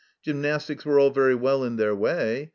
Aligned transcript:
Gymnastics 0.23 0.83
were 0.83 0.99
all 0.99 1.11
very 1.11 1.35
well 1.35 1.63
in 1.63 1.75
their 1.75 1.93
'way. 1.93 2.49